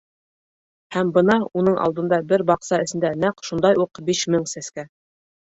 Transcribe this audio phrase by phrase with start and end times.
[0.95, 4.91] Һәм бына уның алдында бер баҡса эсендә нәҡ шундай уҡ биш мең сәскә!